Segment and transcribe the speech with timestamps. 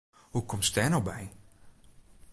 [0.31, 1.21] Hoe komst dêr no by?